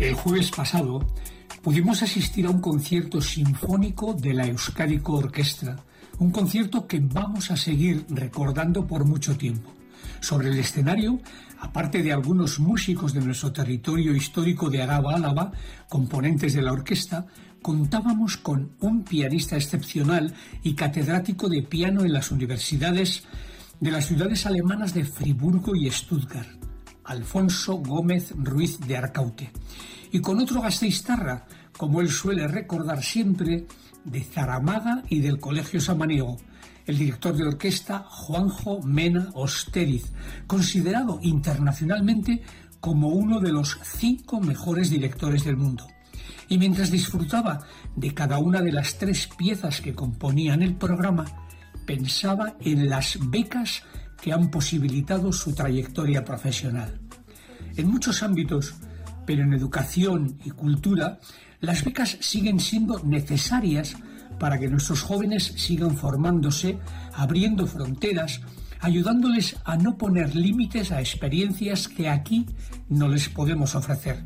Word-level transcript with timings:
El 0.00 0.14
jueves 0.14 0.50
pasado 0.50 1.06
pudimos 1.62 2.02
asistir 2.02 2.46
a 2.46 2.50
un 2.50 2.60
concierto 2.60 3.20
sinfónico 3.20 4.14
de 4.14 4.34
la 4.34 4.46
Euskadico 4.46 5.12
Orquestra, 5.12 5.76
un 6.18 6.30
concierto 6.30 6.86
que 6.86 7.00
vamos 7.00 7.50
a 7.50 7.56
seguir 7.56 8.06
recordando 8.08 8.86
por 8.86 9.04
mucho 9.04 9.36
tiempo. 9.36 9.70
Sobre 10.20 10.48
el 10.48 10.58
escenario, 10.58 11.20
aparte 11.60 12.02
de 12.02 12.12
algunos 12.12 12.58
músicos 12.58 13.12
de 13.12 13.20
nuestro 13.20 13.52
territorio 13.52 14.14
histórico 14.14 14.70
de 14.70 14.82
Araba 14.82 15.14
Álava, 15.14 15.52
componentes 15.88 16.54
de 16.54 16.62
la 16.62 16.72
orquesta, 16.72 17.26
contábamos 17.62 18.38
con 18.38 18.72
un 18.80 19.04
pianista 19.04 19.56
excepcional 19.56 20.34
y 20.62 20.74
catedrático 20.74 21.48
de 21.48 21.62
piano 21.62 22.04
en 22.04 22.12
las 22.12 22.30
universidades 22.30 23.24
de 23.80 23.90
las 23.90 24.06
ciudades 24.06 24.44
alemanas 24.44 24.92
de 24.92 25.04
Friburgo 25.04 25.74
y 25.74 25.90
Stuttgart, 25.90 26.48
Alfonso 27.04 27.76
Gómez 27.78 28.34
Ruiz 28.36 28.78
de 28.78 28.96
Arcaute, 28.96 29.50
y 30.12 30.20
con 30.20 30.38
otro 30.38 30.60
gasteiztarra, 30.60 31.46
como 31.78 32.02
él 32.02 32.10
suele 32.10 32.46
recordar 32.46 33.02
siempre, 33.02 33.66
de 34.04 34.22
Zaramaga 34.22 35.02
y 35.08 35.20
del 35.20 35.40
Colegio 35.40 35.80
Samaniego, 35.80 36.36
el 36.84 36.98
director 36.98 37.34
de 37.34 37.44
orquesta 37.44 38.00
Juanjo 38.00 38.82
Mena 38.82 39.30
Osteriz, 39.32 40.12
considerado 40.46 41.18
internacionalmente 41.22 42.42
como 42.80 43.08
uno 43.08 43.40
de 43.40 43.52
los 43.52 43.78
cinco 43.82 44.40
mejores 44.40 44.90
directores 44.90 45.44
del 45.44 45.56
mundo. 45.56 45.86
Y 46.48 46.58
mientras 46.58 46.90
disfrutaba 46.90 47.60
de 47.96 48.12
cada 48.12 48.38
una 48.38 48.60
de 48.60 48.72
las 48.72 48.98
tres 48.98 49.28
piezas 49.38 49.80
que 49.80 49.94
componían 49.94 50.62
el 50.62 50.74
programa, 50.74 51.24
pensaba 51.90 52.54
en 52.60 52.88
las 52.88 53.18
becas 53.20 53.82
que 54.22 54.32
han 54.32 54.48
posibilitado 54.48 55.32
su 55.32 55.52
trayectoria 55.52 56.24
profesional. 56.24 57.00
En 57.76 57.90
muchos 57.90 58.22
ámbitos, 58.22 58.74
pero 59.26 59.42
en 59.42 59.52
educación 59.54 60.38
y 60.44 60.50
cultura, 60.50 61.18
las 61.60 61.82
becas 61.82 62.16
siguen 62.20 62.60
siendo 62.60 63.00
necesarias 63.02 63.96
para 64.38 64.56
que 64.60 64.68
nuestros 64.68 65.02
jóvenes 65.02 65.52
sigan 65.56 65.96
formándose, 65.96 66.78
abriendo 67.12 67.66
fronteras, 67.66 68.40
ayudándoles 68.78 69.56
a 69.64 69.74
no 69.76 69.98
poner 69.98 70.36
límites 70.36 70.92
a 70.92 71.00
experiencias 71.00 71.88
que 71.88 72.08
aquí 72.08 72.46
no 72.88 73.08
les 73.08 73.28
podemos 73.28 73.74
ofrecer. 73.74 74.22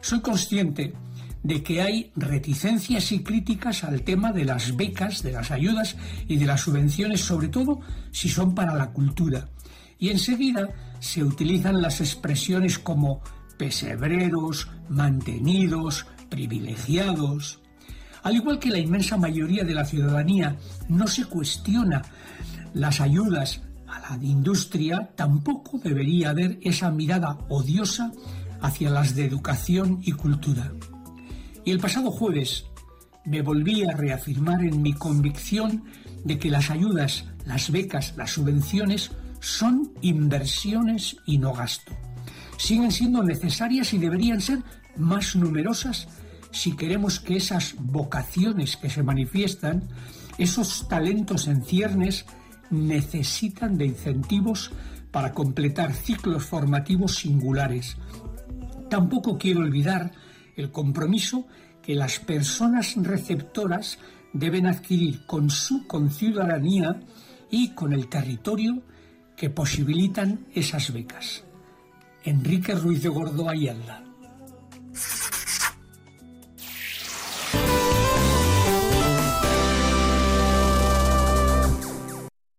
Soy 0.00 0.18
consciente 0.18 0.94
de 1.42 1.62
que 1.62 1.82
hay 1.82 2.12
reticencias 2.14 3.12
y 3.12 3.22
críticas 3.22 3.84
al 3.84 4.02
tema 4.02 4.32
de 4.32 4.44
las 4.44 4.76
becas, 4.76 5.22
de 5.22 5.32
las 5.32 5.50
ayudas 5.50 5.96
y 6.28 6.36
de 6.36 6.46
las 6.46 6.60
subvenciones, 6.60 7.20
sobre 7.20 7.48
todo 7.48 7.80
si 8.12 8.28
son 8.28 8.54
para 8.54 8.74
la 8.74 8.90
cultura. 8.90 9.48
Y 9.98 10.10
enseguida 10.10 10.68
se 11.00 11.22
utilizan 11.22 11.82
las 11.82 12.00
expresiones 12.00 12.78
como 12.78 13.22
pesebreros, 13.56 14.68
mantenidos, 14.88 16.06
privilegiados. 16.28 17.60
Al 18.22 18.36
igual 18.36 18.58
que 18.58 18.70
la 18.70 18.78
inmensa 18.78 19.16
mayoría 19.16 19.64
de 19.64 19.74
la 19.74 19.84
ciudadanía 19.84 20.56
no 20.88 21.06
se 21.06 21.24
cuestiona 21.24 22.02
las 22.72 23.00
ayudas 23.00 23.62
a 23.86 24.16
la 24.16 24.24
industria, 24.24 25.10
tampoco 25.16 25.78
debería 25.78 26.30
haber 26.30 26.58
esa 26.62 26.90
mirada 26.90 27.38
odiosa 27.48 28.12
hacia 28.60 28.90
las 28.90 29.14
de 29.14 29.26
educación 29.26 30.00
y 30.02 30.12
cultura. 30.12 30.72
Y 31.64 31.70
el 31.70 31.78
pasado 31.78 32.10
jueves 32.10 32.66
me 33.24 33.42
volví 33.42 33.84
a 33.84 33.96
reafirmar 33.96 34.62
en 34.62 34.82
mi 34.82 34.94
convicción 34.94 35.84
de 36.24 36.38
que 36.38 36.50
las 36.50 36.70
ayudas, 36.70 37.24
las 37.46 37.70
becas, 37.70 38.14
las 38.16 38.32
subvenciones 38.32 39.12
son 39.40 39.92
inversiones 40.02 41.16
y 41.26 41.38
no 41.38 41.52
gasto. 41.52 41.92
Siguen 42.56 42.90
siendo 42.90 43.22
necesarias 43.22 43.92
y 43.92 43.98
deberían 43.98 44.40
ser 44.40 44.60
más 44.96 45.36
numerosas 45.36 46.08
si 46.52 46.76
queremos 46.76 47.18
que 47.18 47.36
esas 47.36 47.74
vocaciones 47.78 48.76
que 48.76 48.90
se 48.90 49.02
manifiestan, 49.02 49.88
esos 50.38 50.86
talentos 50.88 51.48
en 51.48 51.64
ciernes, 51.64 52.26
necesitan 52.70 53.78
de 53.78 53.86
incentivos 53.86 54.70
para 55.10 55.32
completar 55.32 55.92
ciclos 55.92 56.44
formativos 56.44 57.16
singulares. 57.16 57.96
Tampoco 58.90 59.38
quiero 59.38 59.60
olvidar 59.60 60.12
el 60.56 60.70
compromiso 60.70 61.46
que 61.82 61.94
las 61.94 62.18
personas 62.18 62.94
receptoras 62.96 63.98
deben 64.32 64.66
adquirir 64.66 65.26
con 65.26 65.50
su 65.50 65.86
conciudadanía 65.86 67.00
y 67.50 67.70
con 67.70 67.92
el 67.92 68.08
territorio 68.08 68.82
que 69.36 69.50
posibilitan 69.50 70.46
esas 70.54 70.92
becas. 70.92 71.44
Enrique 72.24 72.74
Ruiz 72.74 73.02
de 73.02 73.08
Gordo 73.08 73.48
Ayala. 73.48 74.11